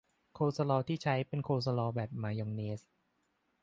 [0.33, 2.81] โคลสลอว์ที่ใช้เป็นโคลสลอว์แบบมายองเนส